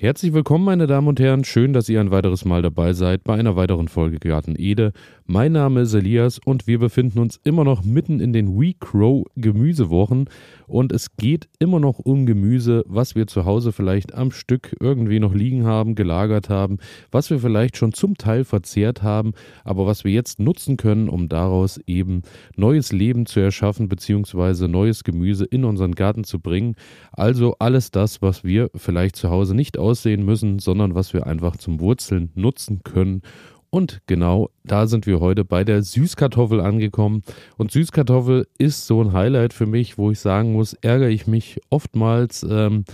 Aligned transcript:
Herzlich 0.00 0.32
willkommen, 0.32 0.64
meine 0.64 0.86
Damen 0.86 1.08
und 1.08 1.18
Herren. 1.18 1.42
Schön, 1.42 1.72
dass 1.72 1.88
ihr 1.88 2.00
ein 2.00 2.12
weiteres 2.12 2.44
Mal 2.44 2.62
dabei 2.62 2.92
seid 2.92 3.24
bei 3.24 3.34
einer 3.34 3.56
weiteren 3.56 3.88
Folge 3.88 4.20
Garten 4.20 4.54
Ede. 4.56 4.92
Mein 5.26 5.50
Name 5.50 5.80
ist 5.80 5.92
Elias 5.92 6.38
und 6.42 6.68
wir 6.68 6.78
befinden 6.78 7.18
uns 7.18 7.40
immer 7.42 7.64
noch 7.64 7.82
mitten 7.84 8.20
in 8.20 8.32
den 8.32 8.58
We 8.58 8.74
Crow 8.78 9.26
Gemüsewochen 9.34 10.30
und 10.68 10.92
es 10.92 11.16
geht 11.16 11.48
immer 11.58 11.80
noch 11.80 11.98
um 11.98 12.26
Gemüse, 12.26 12.84
was 12.86 13.14
wir 13.14 13.26
zu 13.26 13.44
Hause 13.44 13.72
vielleicht 13.72 14.14
am 14.14 14.30
Stück 14.30 14.76
irgendwie 14.80 15.18
noch 15.18 15.34
liegen 15.34 15.66
haben, 15.66 15.96
gelagert 15.96 16.48
haben, 16.48 16.78
was 17.10 17.28
wir 17.28 17.40
vielleicht 17.40 17.76
schon 17.76 17.92
zum 17.92 18.16
Teil 18.16 18.44
verzehrt 18.44 19.02
haben, 19.02 19.32
aber 19.64 19.84
was 19.84 20.04
wir 20.04 20.12
jetzt 20.12 20.38
nutzen 20.38 20.76
können, 20.76 21.08
um 21.08 21.28
daraus 21.28 21.78
eben 21.86 22.22
neues 22.56 22.92
Leben 22.92 23.26
zu 23.26 23.40
erschaffen 23.40 23.88
bzw. 23.88 24.68
neues 24.68 25.04
Gemüse 25.04 25.44
in 25.44 25.64
unseren 25.64 25.94
Garten 25.94 26.24
zu 26.24 26.38
bringen. 26.38 26.74
Also 27.12 27.56
alles 27.58 27.90
das, 27.90 28.22
was 28.22 28.44
wir 28.44 28.70
vielleicht 28.74 29.16
zu 29.16 29.28
Hause 29.28 29.54
nicht 29.54 29.76
aussehen 29.88 30.24
müssen, 30.24 30.58
sondern 30.58 30.94
was 30.94 31.12
wir 31.14 31.26
einfach 31.26 31.56
zum 31.56 31.80
Wurzeln 31.80 32.30
nutzen 32.34 32.82
können. 32.84 33.22
Und 33.70 34.00
genau 34.06 34.50
da 34.64 34.86
sind 34.86 35.06
wir 35.06 35.20
heute 35.20 35.44
bei 35.44 35.62
der 35.62 35.82
Süßkartoffel 35.82 36.60
angekommen. 36.60 37.22
Und 37.58 37.70
Süßkartoffel 37.70 38.46
ist 38.56 38.86
so 38.86 39.02
ein 39.02 39.12
Highlight 39.12 39.52
für 39.52 39.66
mich, 39.66 39.98
wo 39.98 40.10
ich 40.10 40.20
sagen 40.20 40.52
muss, 40.52 40.72
ärgere 40.74 41.08
ich 41.08 41.26
mich 41.26 41.60
oftmals 41.68 42.46
ähm, 42.48 42.84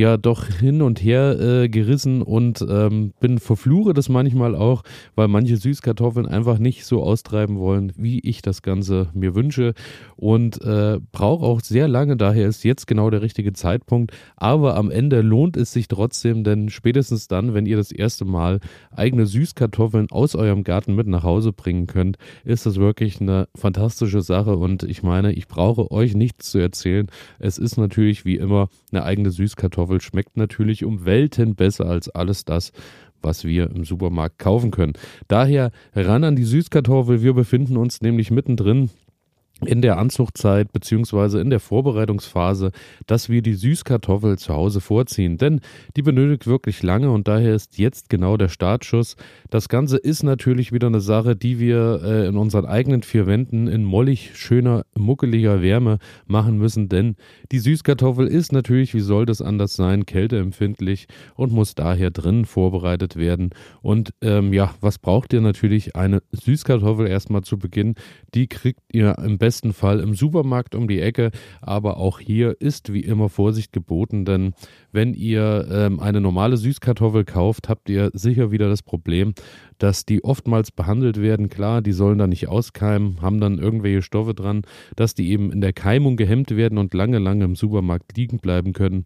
ja 0.00 0.16
doch 0.16 0.46
hin 0.46 0.82
und 0.82 1.02
her 1.02 1.38
äh, 1.38 1.68
gerissen 1.68 2.22
und 2.22 2.64
ähm, 2.68 3.12
bin 3.20 3.38
verfluche 3.38 3.92
das 3.92 4.08
manchmal 4.08 4.56
auch, 4.56 4.82
weil 5.14 5.28
manche 5.28 5.56
Süßkartoffeln 5.58 6.26
einfach 6.26 6.58
nicht 6.58 6.86
so 6.86 7.02
austreiben 7.02 7.58
wollen, 7.58 7.92
wie 7.96 8.18
ich 8.20 8.40
das 8.42 8.62
Ganze 8.62 9.08
mir 9.12 9.34
wünsche 9.34 9.74
und 10.16 10.60
äh, 10.62 10.98
brauche 11.12 11.44
auch 11.44 11.60
sehr 11.60 11.86
lange. 11.86 12.16
Daher 12.16 12.48
ist 12.48 12.64
jetzt 12.64 12.86
genau 12.86 13.10
der 13.10 13.20
richtige 13.20 13.52
Zeitpunkt. 13.52 14.12
Aber 14.36 14.76
am 14.76 14.90
Ende 14.90 15.20
lohnt 15.20 15.56
es 15.56 15.72
sich 15.72 15.86
trotzdem, 15.86 16.44
denn 16.44 16.70
spätestens 16.70 17.28
dann, 17.28 17.52
wenn 17.52 17.66
ihr 17.66 17.76
das 17.76 17.92
erste 17.92 18.24
Mal 18.24 18.60
eigene 18.90 19.26
Süßkartoffeln 19.26 20.10
aus 20.10 20.34
eurem 20.34 20.64
Garten 20.64 20.94
mit 20.94 21.06
nach 21.08 21.24
Hause 21.24 21.52
bringen 21.52 21.86
könnt, 21.86 22.16
ist 22.44 22.64
das 22.64 22.76
wirklich 22.76 23.20
eine 23.20 23.48
fantastische 23.54 24.22
Sache 24.22 24.56
und 24.56 24.82
ich 24.82 25.02
meine, 25.02 25.32
ich 25.32 25.46
brauche 25.46 25.90
euch 25.90 26.14
nichts 26.14 26.50
zu 26.50 26.58
erzählen. 26.58 27.08
Es 27.38 27.58
ist 27.58 27.76
natürlich 27.76 28.24
wie 28.24 28.36
immer 28.36 28.68
eine 28.92 29.04
eigene 29.04 29.30
Süßkartoffel 29.30 29.89
Süßkartoffel 29.90 30.00
schmeckt 30.00 30.36
natürlich 30.36 30.84
um 30.84 31.04
Welten 31.04 31.54
besser 31.54 31.86
als 31.86 32.08
alles 32.08 32.44
das, 32.44 32.72
was 33.22 33.44
wir 33.44 33.70
im 33.70 33.84
Supermarkt 33.84 34.38
kaufen 34.38 34.70
können. 34.70 34.94
Daher 35.28 35.72
ran 35.94 36.24
an 36.24 36.36
die 36.36 36.44
Süßkartoffel. 36.44 37.22
Wir 37.22 37.34
befinden 37.34 37.76
uns 37.76 38.00
nämlich 38.00 38.30
mittendrin 38.30 38.90
in 39.64 39.82
der 39.82 39.98
Anzuchtzeit 39.98 40.72
beziehungsweise 40.72 41.40
in 41.40 41.50
der 41.50 41.60
Vorbereitungsphase, 41.60 42.72
dass 43.06 43.28
wir 43.28 43.42
die 43.42 43.54
Süßkartoffel 43.54 44.38
zu 44.38 44.54
Hause 44.54 44.80
vorziehen. 44.80 45.36
Denn 45.36 45.60
die 45.96 46.02
benötigt 46.02 46.46
wirklich 46.46 46.82
lange 46.82 47.10
und 47.10 47.28
daher 47.28 47.54
ist 47.54 47.78
jetzt 47.78 48.08
genau 48.08 48.36
der 48.36 48.48
Startschuss. 48.48 49.16
Das 49.50 49.68
Ganze 49.68 49.98
ist 49.98 50.22
natürlich 50.22 50.72
wieder 50.72 50.86
eine 50.86 51.00
Sache, 51.00 51.36
die 51.36 51.58
wir 51.58 52.00
äh, 52.02 52.26
in 52.26 52.36
unseren 52.36 52.64
eigenen 52.64 53.02
vier 53.02 53.26
Wänden 53.26 53.68
in 53.68 53.84
mollig 53.84 54.32
schöner, 54.34 54.84
muckeliger 54.96 55.62
Wärme 55.62 55.98
machen 56.26 56.56
müssen. 56.56 56.88
Denn 56.88 57.16
die 57.52 57.58
Süßkartoffel 57.58 58.26
ist 58.26 58.52
natürlich, 58.52 58.94
wie 58.94 59.00
soll 59.00 59.26
das 59.26 59.42
anders 59.42 59.74
sein, 59.74 60.06
kälteempfindlich 60.06 61.06
und 61.34 61.52
muss 61.52 61.74
daher 61.74 62.10
drinnen 62.10 62.46
vorbereitet 62.46 63.16
werden. 63.16 63.50
Und 63.82 64.14
ähm, 64.22 64.52
ja, 64.52 64.74
was 64.80 64.98
braucht 64.98 65.32
ihr 65.32 65.40
natürlich? 65.40 65.96
Eine 65.96 66.22
Süßkartoffel 66.32 67.06
erstmal 67.06 67.42
zu 67.42 67.58
Beginn. 67.58 67.94
Die 68.34 68.46
kriegt 68.46 68.80
ihr 68.92 69.18
im 69.18 69.38
besten 69.38 69.49
besten 69.50 69.72
Fall 69.72 69.98
im 69.98 70.14
Supermarkt 70.14 70.76
um 70.76 70.86
die 70.86 71.00
Ecke. 71.00 71.32
Aber 71.60 71.96
auch 71.96 72.20
hier 72.20 72.60
ist 72.60 72.92
wie 72.92 73.00
immer 73.00 73.28
Vorsicht 73.28 73.72
geboten, 73.72 74.24
denn 74.24 74.54
wenn 74.92 75.12
ihr 75.12 75.66
ähm, 75.68 75.98
eine 75.98 76.20
normale 76.20 76.56
Süßkartoffel 76.56 77.24
kauft, 77.24 77.68
habt 77.68 77.88
ihr 77.90 78.12
sicher 78.12 78.52
wieder 78.52 78.68
das 78.68 78.84
Problem, 78.84 79.34
dass 79.78 80.06
die 80.06 80.22
oftmals 80.22 80.70
behandelt 80.70 81.20
werden. 81.20 81.48
Klar, 81.48 81.82
die 81.82 81.90
sollen 81.90 82.18
da 82.18 82.28
nicht 82.28 82.46
auskeimen, 82.46 83.20
haben 83.22 83.40
dann 83.40 83.58
irgendwelche 83.58 84.02
Stoffe 84.02 84.34
dran, 84.34 84.62
dass 84.94 85.14
die 85.14 85.30
eben 85.30 85.50
in 85.50 85.60
der 85.60 85.72
Keimung 85.72 86.16
gehemmt 86.16 86.54
werden 86.54 86.78
und 86.78 86.94
lange, 86.94 87.18
lange 87.18 87.44
im 87.44 87.56
Supermarkt 87.56 88.16
liegen 88.16 88.38
bleiben 88.38 88.72
können, 88.72 89.02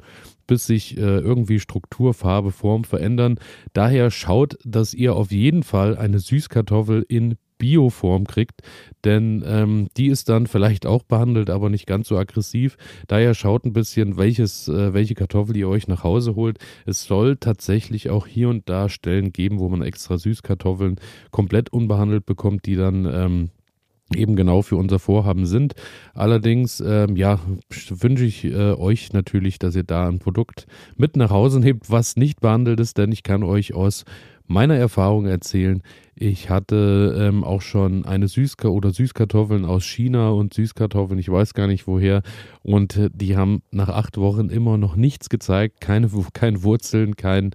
bis 0.47 0.67
sich 0.67 0.99
äh, 0.99 1.01
irgendwie 1.01 1.59
Struktur, 1.59 2.13
Farbe, 2.13 2.51
Form 2.51 2.85
verändern. 2.85 3.39
Daher 3.73 4.11
schaut, 4.11 4.59
dass 4.63 4.93
ihr 4.93 5.17
auf 5.17 5.33
jeden 5.33 5.63
Fall 5.63 5.97
eine 5.97 6.19
Süßkartoffel 6.19 7.07
in 7.09 7.37
Bioform 7.59 8.27
kriegt, 8.27 8.63
denn 9.05 9.45
ähm, 9.47 9.89
die 9.97 10.09
ist 10.09 10.29
dann 10.29 10.47
vielleicht 10.47 10.87
auch 10.87 11.03
behandelt, 11.03 11.51
aber 11.51 11.71
nicht 11.71 11.87
ganz 11.87 12.09
so 12.09 12.17
aggressiv. 12.17 12.77
Daher 13.07 13.35
schaut 13.35 13.65
ein 13.65 13.73
bisschen, 13.73 14.17
welches, 14.17 14.69
äh, 14.69 14.93
welche 14.93 15.15
Kartoffel 15.15 15.57
ihr 15.57 15.69
euch 15.69 15.89
nach 15.89 16.05
Hause 16.05 16.35
holt. 16.35 16.59
Es 16.87 17.05
soll 17.05 17.37
tatsächlich 17.37 18.11
auch 18.11 18.27
hier 18.27 18.49
und 18.49 18.69
da 18.69 18.89
Stellen 18.89 19.33
geben, 19.33 19.59
wo 19.59 19.69
man 19.69 19.83
extra 19.83 20.19
Süßkartoffeln 20.19 20.97
komplett 21.31 21.73
unbehandelt 21.73 22.27
bekommt, 22.27 22.67
die 22.67 22.77
dann 22.77 23.07
ähm, 23.07 23.51
eben 24.15 24.37
genau 24.37 24.63
für 24.63 24.77
unser 24.77 24.99
Vorhaben 24.99 25.47
sind. 25.47 25.75
Allerdings, 26.13 26.81
ähm, 26.81 27.17
ja, 27.17 27.41
wünsche 27.89 28.25
ich 28.25 28.45
äh, 28.45 28.73
euch 28.75 29.13
natürlich, 29.13 29.59
dass 29.59 29.77
ihr 29.77 29.85
da 29.85 30.09
ein 30.09 30.19
Produkt 30.19 30.67
mit 30.97 31.17
nach 31.17 31.31
Hause 31.31 31.61
nehmt, 31.61 31.91
was 31.91 32.17
nicht 32.17 32.41
behandelt 32.41 32.81
ist, 32.81 32.99
denn 32.99 33.13
ich 33.13 33.23
kann 33.23 33.43
euch 33.43 33.75
aus 33.75 34.05
meiner 34.47 34.77
Erfahrung 34.77 35.27
erzählen. 35.27 35.83
Ich 36.17 36.49
hatte 36.49 37.17
ähm, 37.19 37.43
auch 37.43 37.61
schon 37.61 38.05
eine 38.05 38.29
Süßka 38.29 38.69
oder 38.69 38.93
Süßkartoffeln 38.93 39.65
aus 39.65 39.85
China 39.85 40.31
und 40.31 40.55
Süßkartoffeln, 40.55 41.19
ich 41.19 41.29
weiß 41.29 41.55
gar 41.55 41.67
nicht 41.67 41.89
woher. 41.89 42.23
Und 42.63 42.97
äh, 42.97 43.11
die 43.13 43.37
haben 43.37 43.63
nach 43.73 43.89
acht 43.89 44.17
Wochen 44.17 44.49
immer 44.49 44.79
noch 44.79 44.95
nichts 44.95 45.29
gezeigt. 45.29 45.81
Keine, 45.81 46.09
kein 46.33 46.63
Wurzeln, 46.63 47.17
kein, 47.17 47.51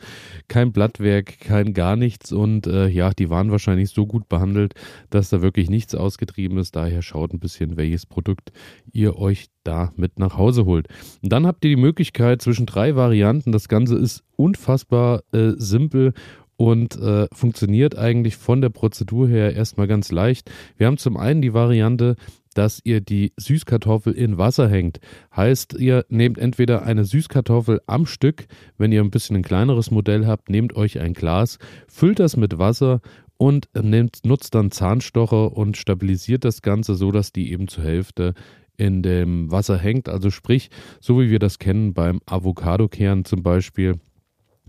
kein 0.50 0.74
Blattwerk, 0.74 1.40
kein 1.40 1.74
gar 1.74 1.96
nichts. 1.96 2.34
Und 2.34 2.68
äh, 2.68 2.90
ja, 2.90 3.12
die 3.12 3.30
waren 3.30 3.50
wahrscheinlich 3.50 3.92
so 3.92 4.06
gut 4.06 4.28
behandelt, 4.28 4.74
dass 5.10 5.30
da 5.30 5.42
wirklich 5.42 5.70
nichts 5.70 5.96
ausgetrieben 5.96 6.58
ist. 6.58 6.76
Daher 6.76 7.02
schaut 7.02 7.34
ein 7.34 7.40
bisschen, 7.40 7.78
welches 7.78 8.06
Produkt 8.06 8.52
ihr 8.92 9.16
euch 9.18 9.48
da 9.64 9.94
mit 9.96 10.20
nach 10.20 10.38
Hause 10.38 10.66
holt. 10.66 10.88
Und 11.24 11.32
dann 11.32 11.48
habt 11.48 11.64
ihr 11.64 11.70
die 11.70 11.82
Möglichkeit 11.82 12.42
zwischen 12.42 12.66
drei 12.66 12.96
Varianten. 12.96 13.54
Das 13.54 13.70
Ganze 13.70 13.96
ist 13.96 14.24
unfassbar 14.36 15.24
äh, 15.32 15.52
simpel 15.58 16.14
und 16.60 17.00
äh, 17.00 17.28
funktioniert 17.32 17.98
eigentlich 17.98 18.36
von 18.36 18.60
der 18.60 18.68
Prozedur 18.68 19.30
her 19.30 19.56
erstmal 19.56 19.88
ganz 19.88 20.12
leicht. 20.12 20.52
Wir 20.76 20.88
haben 20.88 20.98
zum 20.98 21.16
einen 21.16 21.42
die 21.42 21.54
Variante, 21.54 22.18
dass 22.54 22.82
ihr 22.84 23.00
die 23.00 23.32
Süßkartoffel 23.38 24.12
in 24.12 24.38
Wasser 24.38 24.68
hängt. 24.68 25.00
Heißt, 25.34 25.76
ihr 25.80 26.06
nehmt 26.10 26.38
entweder 26.38 26.84
eine 26.84 27.06
Süßkartoffel 27.06 27.80
am 27.88 28.06
Stück, 28.06 28.48
wenn 28.78 28.92
ihr 28.92 29.02
ein 29.02 29.10
bisschen 29.10 29.38
ein 29.38 29.42
kleineres 29.42 29.90
Modell 29.90 30.28
habt, 30.28 30.50
nehmt 30.50 30.76
euch 30.76 31.00
ein 31.00 31.14
Glas, 31.14 31.60
füllt 31.88 32.20
das 32.20 32.36
mit 32.36 32.60
Wasser 32.60 33.00
und 33.38 33.70
nehmt, 33.82 34.26
nutzt 34.26 34.54
dann 34.54 34.70
Zahnstocher 34.70 35.56
und 35.56 35.78
stabilisiert 35.78 36.44
das 36.44 36.62
Ganze 36.62 36.96
so, 36.96 37.14
dass 37.14 37.32
die 37.32 37.54
eben 37.54 37.70
zur 37.70 37.86
Hälfte 37.86 38.34
in 38.76 39.02
dem 39.02 39.50
Wasser 39.50 39.78
hängt. 39.78 40.10
Also 40.10 40.30
sprich, 40.30 40.72
so 41.00 41.22
wie 41.22 41.30
wir 41.30 41.40
das 41.40 41.58
kennen 41.58 41.94
beim 41.94 42.20
Avocado-Kern 42.26 43.24
zum 43.24 43.44
Beispiel 43.44 43.96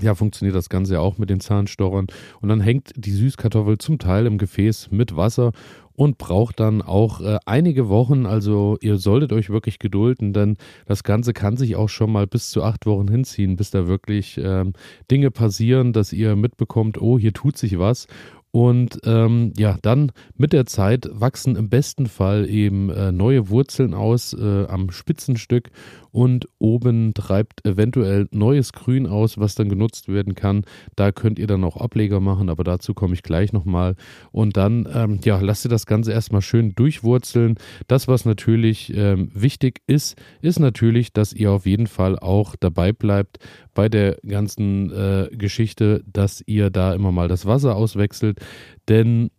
ja, 0.03 0.15
funktioniert 0.15 0.57
das 0.57 0.69
Ganze 0.69 0.95
ja 0.95 1.01
auch 1.01 1.19
mit 1.19 1.31
den 1.31 1.41
Zahnstochern. 1.41 2.07
Und 2.41 2.49
dann 2.49 2.61
hängt 2.61 2.93
die 2.97 3.13
Süßkartoffel 3.13 3.79
zum 3.79 3.99
Teil 3.99 4.27
im 4.27 4.39
Gefäß 4.39 4.91
mit 4.91 5.17
Wasser 5.17 5.53
und 6.01 6.17
braucht 6.17 6.61
dann 6.61 6.81
auch 6.81 7.21
äh, 7.21 7.39
einige 7.45 7.91
Wochen. 7.91 8.25
Also 8.25 8.79
ihr 8.81 8.97
solltet 8.97 9.35
euch 9.35 9.51
wirklich 9.51 9.79
gedulden, 9.79 10.33
denn 10.33 10.57
das 10.87 11.05
Ganze 11.05 11.35
kann 11.35 11.59
sich 11.59 11.77
auch 11.77 11.91
schon 11.91 12.11
mal 12.11 12.27
bis 12.27 12.49
zu 12.49 12.63
acht 12.63 12.87
Wochen 12.87 13.09
hinziehen, 13.09 13.57
bis 13.57 13.71
da 13.71 13.87
wirklich 13.87 14.41
ähm, 14.43 14.73
Dinge 15.11 15.31
passieren, 15.31 15.93
dass 15.93 16.15
ihr 16.15 16.37
mitbekommt, 16.37 17.01
oh, 17.01 17.19
hier 17.19 17.35
tut 17.35 17.59
sich 17.59 17.79
was. 17.79 18.07
Und 18.53 18.99
ähm, 19.05 19.53
ja, 19.57 19.77
dann 19.83 20.11
mit 20.37 20.53
der 20.53 20.67
Zeit 20.67 21.09
wachsen 21.13 21.55
im 21.55 21.69
besten 21.69 22.07
Fall 22.07 22.49
eben 22.49 22.91
äh, 22.91 23.13
neue 23.13 23.49
Wurzeln 23.49 23.95
aus 23.95 24.33
äh, 24.33 24.67
am 24.67 24.91
Spitzenstück 24.91 25.71
und 26.13 26.49
oben 26.59 27.15
treibt 27.15 27.65
eventuell 27.65 28.27
neues 28.33 28.73
Grün 28.73 29.07
aus, 29.07 29.39
was 29.39 29.55
dann 29.55 29.69
genutzt 29.69 30.09
werden 30.09 30.35
kann. 30.35 30.65
Da 30.97 31.13
könnt 31.13 31.39
ihr 31.39 31.47
dann 31.47 31.65
auch 31.65 31.77
Ableger 31.77 32.21
machen, 32.21 32.49
aber 32.49 32.65
dazu 32.65 32.95
komme 32.95 33.15
ich 33.15 33.23
gleich 33.23 33.53
nochmal. 33.53 33.95
Und 34.33 34.57
dann, 34.57 34.89
ähm, 34.93 35.21
ja, 35.25 35.39
lasst 35.41 35.65
ihr 35.67 35.71
das 35.71 35.87
Ganze 35.87 36.13
erstmal 36.13 36.43
schön 36.43 36.75
durchwurzeln. 36.75 37.57
Das, 37.87 38.09
was 38.09 38.25
natürlich 38.25 38.93
ähm, 38.97 39.31
wichtig 39.35 39.83
ist, 39.87 40.21
ist 40.43 40.59
natürlich, 40.59 41.13
dass 41.13 41.33
ihr 41.33 41.53
auf 41.53 41.67
jeden 41.67 41.87
Fall 41.87 42.19
auch 42.19 42.57
dabei 42.59 42.93
bleibt 42.93 43.39
bei 43.75 43.89
der 43.89 44.19
ganzen 44.27 44.91
äh, 44.91 45.29
Geschichte, 45.33 46.03
dass 46.13 46.43
ihr 46.47 46.71
da 46.71 46.93
immer 46.93 47.13
mal 47.13 47.29
das 47.29 47.47
Wasser 47.47 47.77
auswechselt. 47.77 48.40
Denn 48.89 49.31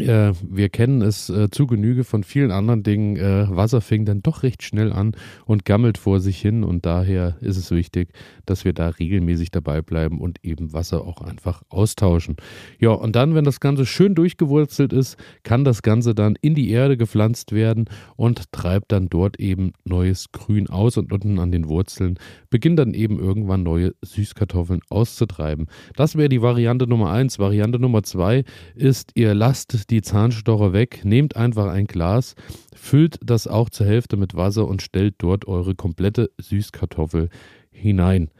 äh, 0.00 0.32
wir 0.42 0.68
kennen 0.68 1.02
es 1.02 1.30
äh, 1.30 1.50
zu 1.50 1.66
Genüge 1.66 2.04
von 2.04 2.24
vielen 2.24 2.50
anderen 2.50 2.82
Dingen. 2.82 3.16
Äh, 3.16 3.46
Wasser 3.48 3.80
fängt 3.80 4.08
dann 4.08 4.22
doch 4.22 4.42
recht 4.42 4.62
schnell 4.62 4.92
an 4.92 5.12
und 5.46 5.64
gammelt 5.64 5.98
vor 5.98 6.20
sich 6.20 6.40
hin. 6.40 6.64
Und 6.64 6.86
daher 6.86 7.36
ist 7.40 7.56
es 7.56 7.70
wichtig, 7.70 8.10
dass 8.46 8.64
wir 8.64 8.72
da 8.72 8.88
regelmäßig 8.88 9.50
dabei 9.50 9.82
bleiben 9.82 10.20
und 10.20 10.44
eben 10.44 10.72
Wasser 10.72 11.04
auch 11.04 11.20
einfach 11.20 11.62
austauschen. 11.68 12.36
Ja, 12.78 12.90
und 12.90 13.16
dann, 13.16 13.34
wenn 13.34 13.44
das 13.44 13.60
Ganze 13.60 13.86
schön 13.86 14.14
durchgewurzelt 14.14 14.92
ist, 14.92 15.16
kann 15.42 15.64
das 15.64 15.82
Ganze 15.82 16.14
dann 16.14 16.36
in 16.40 16.54
die 16.54 16.70
Erde 16.70 16.96
gepflanzt 16.96 17.52
werden 17.52 17.86
und 18.16 18.52
treibt 18.52 18.92
dann 18.92 19.08
dort 19.08 19.38
eben 19.38 19.72
neues 19.84 20.32
Grün 20.32 20.68
aus. 20.68 20.96
Und 20.96 21.12
unten 21.12 21.38
an 21.38 21.52
den 21.52 21.68
Wurzeln 21.68 22.18
beginnen 22.50 22.76
dann 22.76 22.94
eben 22.94 23.18
irgendwann 23.18 23.62
neue 23.62 23.94
Süßkartoffeln 24.02 24.80
auszutreiben. 24.90 25.66
Das 25.96 26.16
wäre 26.16 26.28
die 26.28 26.42
Variante 26.42 26.86
Nummer 26.86 27.10
eins. 27.10 27.38
Variante 27.38 27.78
Nummer 27.78 28.02
zwei 28.02 28.44
ist, 28.74 29.12
ihr 29.14 29.34
lasst 29.34 29.87
die 29.90 30.02
Zahnstocher 30.02 30.72
weg, 30.72 31.04
nehmt 31.04 31.36
einfach 31.36 31.66
ein 31.66 31.86
Glas, 31.86 32.34
füllt 32.74 33.18
das 33.24 33.46
auch 33.46 33.70
zur 33.70 33.86
Hälfte 33.86 34.16
mit 34.16 34.34
Wasser 34.34 34.66
und 34.66 34.82
stellt 34.82 35.16
dort 35.18 35.46
eure 35.46 35.74
komplette 35.74 36.30
Süßkartoffel 36.38 37.28
hinein 37.70 38.30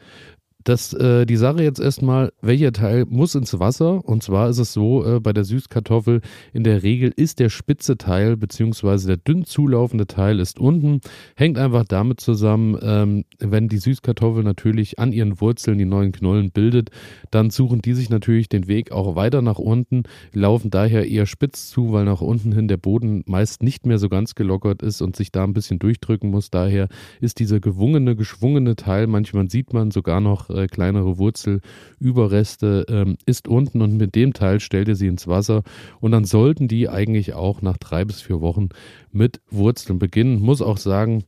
das, 0.68 0.92
äh, 0.92 1.24
die 1.24 1.36
Sache 1.36 1.62
jetzt 1.62 1.80
erstmal, 1.80 2.30
welcher 2.42 2.72
Teil 2.72 3.06
muss 3.08 3.34
ins 3.34 3.58
Wasser? 3.58 4.04
Und 4.04 4.22
zwar 4.22 4.50
ist 4.50 4.58
es 4.58 4.74
so, 4.74 5.04
äh, 5.04 5.18
bei 5.18 5.32
der 5.32 5.44
Süßkartoffel 5.44 6.20
in 6.52 6.62
der 6.62 6.82
Regel 6.82 7.10
ist 7.16 7.38
der 7.38 7.48
spitze 7.48 7.96
Teil 7.96 8.36
beziehungsweise 8.36 9.06
der 9.06 9.16
dünn 9.16 9.44
zulaufende 9.44 10.06
Teil 10.06 10.40
ist 10.40 10.58
unten. 10.58 11.00
Hängt 11.36 11.58
einfach 11.58 11.84
damit 11.84 12.20
zusammen, 12.20 12.78
ähm, 12.82 13.24
wenn 13.38 13.68
die 13.68 13.78
Süßkartoffel 13.78 14.44
natürlich 14.44 14.98
an 14.98 15.12
ihren 15.12 15.40
Wurzeln 15.40 15.78
die 15.78 15.86
neuen 15.86 16.12
Knollen 16.12 16.50
bildet, 16.50 16.90
dann 17.30 17.48
suchen 17.48 17.80
die 17.80 17.94
sich 17.94 18.10
natürlich 18.10 18.50
den 18.50 18.68
Weg 18.68 18.92
auch 18.92 19.16
weiter 19.16 19.40
nach 19.40 19.58
unten, 19.58 20.02
laufen 20.34 20.70
daher 20.70 21.08
eher 21.08 21.26
spitz 21.26 21.70
zu, 21.70 21.92
weil 21.92 22.04
nach 22.04 22.20
unten 22.20 22.52
hin 22.52 22.68
der 22.68 22.76
Boden 22.76 23.22
meist 23.26 23.62
nicht 23.62 23.86
mehr 23.86 23.98
so 23.98 24.10
ganz 24.10 24.34
gelockert 24.34 24.82
ist 24.82 25.00
und 25.00 25.16
sich 25.16 25.32
da 25.32 25.44
ein 25.44 25.54
bisschen 25.54 25.78
durchdrücken 25.78 26.30
muss. 26.30 26.50
Daher 26.50 26.88
ist 27.20 27.38
dieser 27.38 27.60
gewungene, 27.60 28.16
geschwungene 28.16 28.76
Teil, 28.76 29.06
manchmal 29.06 29.48
sieht 29.48 29.72
man 29.72 29.90
sogar 29.90 30.20
noch 30.20 30.50
äh, 30.58 30.66
kleinere 30.66 31.18
Wurzelüberreste 31.18 32.86
ähm, 32.88 33.16
ist 33.26 33.48
unten 33.48 33.82
und 33.82 33.96
mit 33.96 34.14
dem 34.14 34.32
Teil 34.32 34.60
stellt 34.60 34.88
ihr 34.88 34.96
sie 34.96 35.06
ins 35.06 35.26
Wasser 35.26 35.62
und 36.00 36.12
dann 36.12 36.24
sollten 36.24 36.68
die 36.68 36.88
eigentlich 36.88 37.34
auch 37.34 37.62
nach 37.62 37.76
drei 37.78 38.04
bis 38.04 38.20
vier 38.20 38.40
Wochen 38.40 38.68
mit 39.12 39.40
Wurzeln 39.50 39.98
beginnen. 39.98 40.40
Muss 40.40 40.62
auch 40.62 40.78
sagen, 40.78 41.24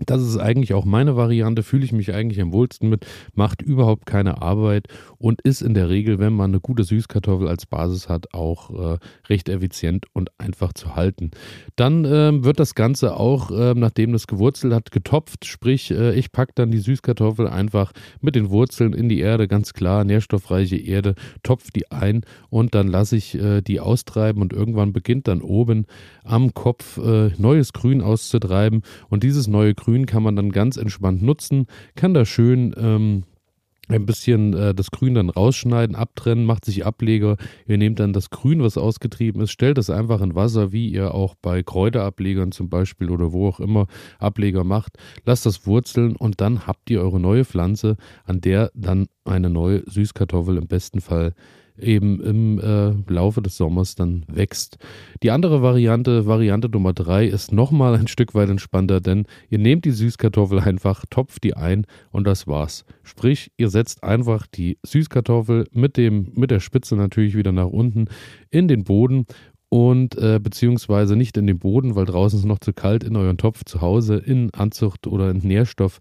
das 0.00 0.22
ist 0.22 0.38
eigentlich 0.38 0.74
auch 0.74 0.84
meine 0.84 1.16
Variante, 1.16 1.62
fühle 1.62 1.84
ich 1.84 1.92
mich 1.92 2.12
eigentlich 2.12 2.40
am 2.40 2.52
wohlsten 2.52 2.88
mit, 2.88 3.06
macht 3.34 3.62
überhaupt 3.62 4.06
keine 4.06 4.42
Arbeit 4.42 4.88
und 5.18 5.40
ist 5.42 5.62
in 5.62 5.72
der 5.72 5.88
Regel, 5.88 6.18
wenn 6.18 6.32
man 6.32 6.50
eine 6.50 6.60
gute 6.60 6.82
Süßkartoffel 6.82 7.46
als 7.46 7.66
Basis 7.66 8.08
hat, 8.08 8.34
auch 8.34 8.70
äh, 8.94 8.98
recht 9.28 9.48
effizient 9.48 10.06
und 10.12 10.30
einfach 10.36 10.72
zu 10.72 10.96
halten. 10.96 11.30
Dann 11.76 12.04
äh, 12.04 12.44
wird 12.44 12.58
das 12.58 12.74
Ganze 12.74 13.16
auch, 13.16 13.52
äh, 13.52 13.74
nachdem 13.74 14.12
das 14.12 14.26
gewurzelt 14.26 14.74
hat, 14.74 14.90
getopft, 14.90 15.44
sprich 15.44 15.92
äh, 15.92 16.14
ich 16.14 16.32
packe 16.32 16.52
dann 16.56 16.72
die 16.72 16.78
Süßkartoffel 16.78 17.46
einfach 17.46 17.92
mit 18.20 18.34
den 18.34 18.50
Wurzeln 18.50 18.94
in 18.94 19.08
die 19.08 19.20
Erde, 19.20 19.46
ganz 19.46 19.74
klar, 19.74 20.02
nährstoffreiche 20.02 20.76
Erde, 20.76 21.14
topf 21.44 21.70
die 21.70 21.92
ein 21.92 22.22
und 22.50 22.74
dann 22.74 22.88
lasse 22.88 23.16
ich 23.16 23.36
äh, 23.36 23.62
die 23.62 23.78
austreiben 23.78 24.42
und 24.42 24.52
irgendwann 24.52 24.92
beginnt 24.92 25.28
dann 25.28 25.40
oben 25.40 25.86
am 26.24 26.52
Kopf 26.52 26.98
äh, 26.98 27.30
neues 27.38 27.72
Grün 27.72 28.02
auszutreiben 28.02 28.82
und 29.08 29.22
dieses 29.22 29.46
neue 29.46 29.74
Grün 29.74 29.83
Grün 29.84 30.06
kann 30.06 30.22
man 30.22 30.36
dann 30.36 30.50
ganz 30.50 30.76
entspannt 30.76 31.22
nutzen, 31.22 31.66
kann 31.94 32.14
da 32.14 32.24
schön 32.24 32.74
ähm, 32.78 33.24
ein 33.88 34.06
bisschen 34.06 34.54
äh, 34.54 34.74
das 34.74 34.90
Grün 34.90 35.14
dann 35.14 35.28
rausschneiden, 35.28 35.94
abtrennen, 35.94 36.46
macht 36.46 36.64
sich 36.64 36.86
Ableger. 36.86 37.36
Ihr 37.66 37.76
nehmt 37.76 38.00
dann 38.00 38.14
das 38.14 38.30
Grün, 38.30 38.62
was 38.62 38.78
ausgetrieben 38.78 39.42
ist, 39.42 39.50
stellt 39.50 39.76
es 39.78 39.90
einfach 39.90 40.22
in 40.22 40.34
Wasser, 40.34 40.72
wie 40.72 40.88
ihr 40.88 41.14
auch 41.14 41.34
bei 41.34 41.62
Kräuterablegern 41.62 42.52
zum 42.52 42.70
Beispiel 42.70 43.10
oder 43.10 43.32
wo 43.32 43.48
auch 43.48 43.60
immer 43.60 43.86
Ableger 44.18 44.64
macht. 44.64 44.96
Lasst 45.26 45.44
das 45.44 45.66
wurzeln 45.66 46.16
und 46.16 46.40
dann 46.40 46.66
habt 46.66 46.88
ihr 46.90 47.02
eure 47.02 47.20
neue 47.20 47.44
Pflanze, 47.44 47.96
an 48.24 48.40
der 48.40 48.70
dann 48.74 49.06
eine 49.24 49.50
neue 49.50 49.82
Süßkartoffel 49.86 50.56
im 50.56 50.66
besten 50.66 51.00
Fall 51.00 51.34
eben 51.78 52.20
im 52.20 52.58
äh, 52.58 52.92
Laufe 53.12 53.42
des 53.42 53.56
Sommers 53.56 53.94
dann 53.94 54.24
wächst. 54.28 54.78
Die 55.22 55.30
andere 55.30 55.62
Variante, 55.62 56.26
Variante 56.26 56.68
Nummer 56.68 56.92
drei, 56.92 57.26
ist 57.26 57.52
nochmal 57.52 57.94
ein 57.94 58.08
Stück 58.08 58.34
weit 58.34 58.48
entspannter, 58.48 59.00
denn 59.00 59.26
ihr 59.50 59.58
nehmt 59.58 59.84
die 59.84 59.90
Süßkartoffel 59.90 60.60
einfach, 60.60 61.04
topft 61.10 61.44
die 61.44 61.54
ein 61.54 61.86
und 62.10 62.26
das 62.26 62.46
war's. 62.46 62.84
Sprich, 63.02 63.50
ihr 63.56 63.70
setzt 63.70 64.04
einfach 64.04 64.46
die 64.46 64.78
Süßkartoffel 64.84 65.66
mit, 65.72 65.96
dem, 65.96 66.32
mit 66.34 66.50
der 66.50 66.60
Spitze 66.60 66.96
natürlich 66.96 67.36
wieder 67.36 67.52
nach 67.52 67.68
unten 67.68 68.06
in 68.50 68.68
den 68.68 68.84
Boden 68.84 69.26
und 69.68 70.16
äh, 70.16 70.38
beziehungsweise 70.40 71.16
nicht 71.16 71.36
in 71.36 71.48
den 71.48 71.58
Boden, 71.58 71.96
weil 71.96 72.04
draußen 72.04 72.38
ist 72.38 72.44
noch 72.44 72.60
zu 72.60 72.72
kalt, 72.72 73.02
in 73.02 73.16
euren 73.16 73.38
Topf 73.38 73.64
zu 73.64 73.80
Hause, 73.80 74.16
in 74.16 74.54
Anzucht 74.54 75.08
oder 75.08 75.30
in 75.30 75.38
Nährstoff. 75.38 75.98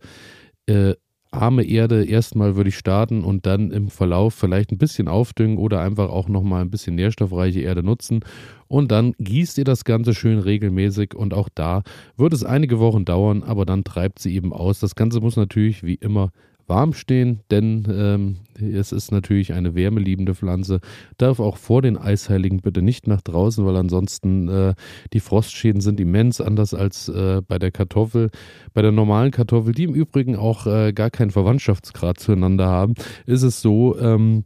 Äh, 0.67 0.93
arme 1.33 1.63
Erde 1.63 2.05
erstmal 2.05 2.55
würde 2.55 2.69
ich 2.69 2.77
starten 2.77 3.23
und 3.23 3.45
dann 3.45 3.71
im 3.71 3.89
Verlauf 3.89 4.33
vielleicht 4.33 4.71
ein 4.71 4.77
bisschen 4.77 5.07
aufdüngen 5.07 5.57
oder 5.57 5.81
einfach 5.81 6.09
auch 6.09 6.29
nochmal 6.29 6.61
ein 6.61 6.69
bisschen 6.69 6.95
nährstoffreiche 6.95 7.61
Erde 7.61 7.83
nutzen. 7.83 8.21
Und 8.67 8.91
dann 8.91 9.13
gießt 9.19 9.57
ihr 9.57 9.63
das 9.63 9.83
Ganze 9.83 10.13
schön 10.13 10.39
regelmäßig 10.39 11.15
und 11.15 11.33
auch 11.33 11.49
da 11.53 11.83
wird 12.17 12.33
es 12.33 12.43
einige 12.43 12.79
Wochen 12.79 13.05
dauern, 13.05 13.43
aber 13.43 13.65
dann 13.65 13.83
treibt 13.83 14.19
sie 14.19 14.35
eben 14.35 14.53
aus. 14.53 14.79
Das 14.79 14.95
Ganze 14.95 15.19
muss 15.19 15.35
natürlich 15.35 15.83
wie 15.83 15.95
immer 15.95 16.31
warm 16.67 16.93
stehen, 16.93 17.41
denn 17.51 17.87
ähm, 17.91 18.35
es 18.61 18.91
ist 18.91 19.11
natürlich 19.11 19.53
eine 19.53 19.75
wärmeliebende 19.75 20.35
Pflanze. 20.35 20.79
Darf 21.17 21.39
auch 21.39 21.57
vor 21.57 21.81
den 21.81 21.97
Eisheiligen 21.97 22.61
bitte 22.61 22.81
nicht 22.81 23.07
nach 23.07 23.21
draußen, 23.21 23.65
weil 23.65 23.75
ansonsten 23.75 24.47
äh, 24.47 24.73
die 25.11 25.19
Frostschäden 25.19 25.81
sind 25.81 25.99
immens, 25.99 26.41
anders 26.41 26.73
als 26.73 27.09
äh, 27.09 27.41
bei 27.47 27.59
der 27.59 27.71
Kartoffel. 27.71 28.29
Bei 28.73 28.81
der 28.81 28.91
normalen 28.91 29.31
Kartoffel, 29.31 29.73
die 29.73 29.83
im 29.83 29.93
Übrigen 29.93 30.35
auch 30.35 30.65
äh, 30.65 30.93
gar 30.93 31.09
keinen 31.09 31.31
Verwandtschaftsgrad 31.31 32.19
zueinander 32.19 32.67
haben, 32.67 32.93
ist 33.25 33.43
es 33.43 33.61
so, 33.61 33.97
ähm, 33.99 34.45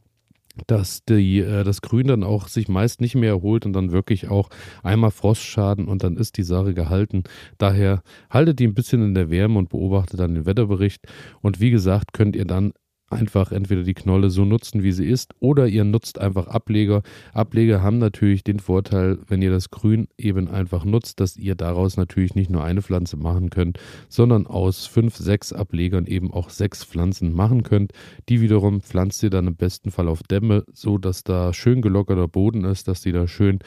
dass 0.67 1.03
die, 1.05 1.39
äh, 1.39 1.63
das 1.63 1.81
Grün 1.81 2.07
dann 2.07 2.23
auch 2.23 2.47
sich 2.47 2.67
meist 2.67 3.01
nicht 3.01 3.15
mehr 3.15 3.29
erholt 3.29 3.65
und 3.65 3.73
dann 3.73 3.91
wirklich 3.91 4.29
auch 4.29 4.49
einmal 4.83 5.11
Frostschaden 5.11 5.87
und 5.87 6.03
dann 6.03 6.17
ist 6.17 6.37
die 6.37 6.43
Sache 6.43 6.73
gehalten. 6.73 7.23
Daher 7.57 8.01
haltet 8.29 8.59
die 8.59 8.67
ein 8.67 8.73
bisschen 8.73 9.03
in 9.03 9.13
der 9.13 9.29
Wärme 9.29 9.59
und 9.59 9.69
beobachtet 9.69 10.19
dann 10.19 10.33
den 10.33 10.45
Wetterbericht. 10.45 11.05
Und 11.41 11.59
wie 11.59 11.71
gesagt, 11.71 12.13
könnt 12.13 12.35
ihr 12.35 12.45
dann 12.45 12.73
einfach 13.09 13.51
entweder 13.51 13.83
die 13.83 13.93
Knolle 13.93 14.29
so 14.29 14.45
nutzen, 14.45 14.83
wie 14.83 14.91
sie 14.91 15.05
ist, 15.05 15.33
oder 15.39 15.67
ihr 15.67 15.83
nutzt 15.83 16.19
einfach 16.19 16.47
Ableger. 16.47 17.03
Ableger 17.33 17.81
haben 17.81 17.97
natürlich 17.99 18.43
den 18.43 18.59
Vorteil, 18.59 19.19
wenn 19.27 19.41
ihr 19.41 19.51
das 19.51 19.69
Grün 19.71 20.07
eben 20.17 20.49
einfach 20.49 20.83
nutzt, 20.83 21.19
dass 21.19 21.37
ihr 21.37 21.55
daraus 21.55 21.97
natürlich 21.97 22.35
nicht 22.35 22.49
nur 22.49 22.63
eine 22.63 22.81
Pflanze 22.81 23.17
machen 23.17 23.49
könnt, 23.49 23.79
sondern 24.09 24.47
aus 24.47 24.85
fünf, 24.85 25.15
sechs 25.15 25.53
Ablegern 25.53 26.05
eben 26.05 26.31
auch 26.31 26.49
sechs 26.49 26.83
Pflanzen 26.83 27.33
machen 27.33 27.63
könnt. 27.63 27.93
Die 28.29 28.41
wiederum 28.41 28.81
pflanzt 28.81 29.23
ihr 29.23 29.29
dann 29.29 29.47
im 29.47 29.55
besten 29.55 29.91
Fall 29.91 30.07
auf 30.07 30.23
Dämme, 30.23 30.63
so 30.73 30.97
dass 30.97 31.23
da 31.23 31.53
schön 31.53 31.81
gelockerter 31.81 32.27
Boden 32.27 32.65
ist, 32.65 32.87
dass 32.87 33.01
die 33.01 33.11
da 33.11 33.27
schön 33.27 33.59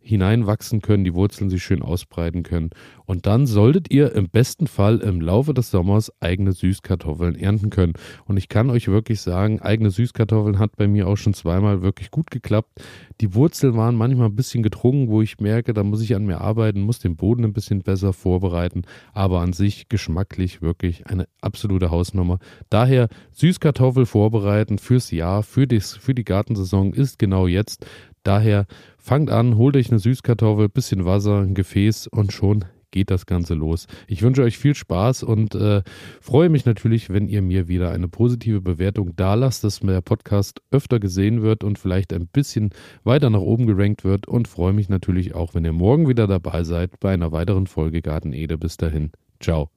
hineinwachsen 0.00 0.80
können, 0.80 1.04
die 1.04 1.14
Wurzeln 1.14 1.50
sich 1.50 1.62
schön 1.62 1.82
ausbreiten 1.82 2.42
können. 2.42 2.70
Und 3.04 3.26
dann 3.26 3.46
solltet 3.46 3.90
ihr 3.90 4.14
im 4.14 4.28
besten 4.28 4.66
Fall 4.66 4.98
im 4.98 5.20
Laufe 5.20 5.54
des 5.54 5.70
Sommers 5.70 6.12
eigene 6.20 6.52
Süßkartoffeln 6.52 7.36
ernten 7.36 7.70
können. 7.70 7.94
Und 8.26 8.36
ich 8.36 8.48
kann 8.48 8.70
euch 8.70 8.88
wirklich 8.88 9.20
sagen, 9.20 9.60
eigene 9.60 9.90
Süßkartoffeln 9.90 10.58
hat 10.58 10.76
bei 10.76 10.88
mir 10.88 11.08
auch 11.08 11.16
schon 11.16 11.34
zweimal 11.34 11.82
wirklich 11.82 12.10
gut 12.10 12.30
geklappt. 12.30 12.82
Die 13.20 13.34
Wurzeln 13.34 13.76
waren 13.76 13.96
manchmal 13.96 14.28
ein 14.28 14.36
bisschen 14.36 14.62
gedrungen, 14.62 15.08
wo 15.08 15.22
ich 15.22 15.40
merke, 15.40 15.72
da 15.72 15.82
muss 15.82 16.02
ich 16.02 16.14
an 16.14 16.26
mir 16.26 16.40
arbeiten, 16.40 16.80
muss 16.80 16.98
den 16.98 17.16
Boden 17.16 17.44
ein 17.44 17.52
bisschen 17.52 17.80
besser 17.80 18.12
vorbereiten. 18.12 18.82
Aber 19.12 19.40
an 19.40 19.52
sich 19.52 19.88
geschmacklich 19.88 20.62
wirklich 20.62 21.06
eine 21.06 21.28
absolute 21.40 21.90
Hausnummer. 21.90 22.38
Daher 22.70 23.08
Süßkartoffel 23.32 24.06
vorbereiten 24.06 24.78
fürs 24.78 25.10
Jahr, 25.10 25.42
für, 25.42 25.66
das, 25.66 25.96
für 25.96 26.14
die 26.14 26.24
Gartensaison 26.24 26.92
ist 26.92 27.18
genau 27.18 27.46
jetzt. 27.46 27.86
Daher 28.28 28.66
fangt 28.98 29.30
an, 29.30 29.56
holt 29.56 29.74
euch 29.74 29.88
eine 29.90 30.00
Süßkartoffel, 30.00 30.68
bisschen 30.68 31.06
Wasser, 31.06 31.40
ein 31.40 31.54
Gefäß 31.54 32.08
und 32.08 32.30
schon 32.30 32.66
geht 32.90 33.10
das 33.10 33.24
Ganze 33.24 33.54
los. 33.54 33.86
Ich 34.06 34.20
wünsche 34.20 34.42
euch 34.42 34.58
viel 34.58 34.74
Spaß 34.74 35.22
und 35.22 35.54
äh, 35.54 35.80
freue 36.20 36.50
mich 36.50 36.66
natürlich, 36.66 37.08
wenn 37.08 37.26
ihr 37.26 37.40
mir 37.40 37.68
wieder 37.68 37.90
eine 37.90 38.06
positive 38.06 38.60
Bewertung 38.60 39.16
da 39.16 39.32
lasst, 39.32 39.64
dass 39.64 39.80
der 39.80 40.02
Podcast 40.02 40.60
öfter 40.70 41.00
gesehen 41.00 41.40
wird 41.40 41.64
und 41.64 41.78
vielleicht 41.78 42.12
ein 42.12 42.26
bisschen 42.26 42.68
weiter 43.02 43.30
nach 43.30 43.40
oben 43.40 43.66
gerankt 43.66 44.04
wird 44.04 44.28
und 44.28 44.46
freue 44.46 44.74
mich 44.74 44.90
natürlich 44.90 45.34
auch, 45.34 45.54
wenn 45.54 45.64
ihr 45.64 45.72
morgen 45.72 46.06
wieder 46.06 46.26
dabei 46.26 46.64
seid 46.64 47.00
bei 47.00 47.14
einer 47.14 47.32
weiteren 47.32 47.66
Folge 47.66 48.02
Garten 48.02 48.34
Ede. 48.34 48.58
Bis 48.58 48.76
dahin, 48.76 49.10
ciao. 49.40 49.70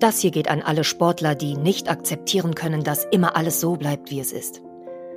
Das 0.00 0.18
hier 0.18 0.30
geht 0.30 0.48
an 0.48 0.62
alle 0.62 0.84
Sportler, 0.84 1.34
die 1.34 1.58
nicht 1.58 1.90
akzeptieren 1.90 2.54
können, 2.54 2.84
dass 2.84 3.04
immer 3.04 3.36
alles 3.36 3.60
so 3.60 3.76
bleibt, 3.76 4.10
wie 4.10 4.20
es 4.20 4.32
ist. 4.32 4.62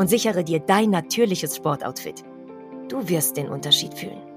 und 0.00 0.08
sichere 0.08 0.42
dir 0.42 0.60
dein 0.60 0.88
natürliches 0.88 1.56
Sportoutfit. 1.56 2.24
Du 2.88 3.06
wirst 3.06 3.36
den 3.36 3.50
Unterschied 3.50 3.92
fühlen. 3.92 4.29